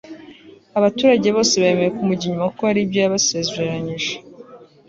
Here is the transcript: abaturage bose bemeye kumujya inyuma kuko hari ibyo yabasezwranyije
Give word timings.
abaturage 0.77 1.27
bose 1.35 1.53
bemeye 1.63 1.89
kumujya 1.95 2.23
inyuma 2.25 2.49
kuko 2.51 2.63
hari 2.69 2.79
ibyo 2.85 2.99
yabasezwranyije 3.03 4.13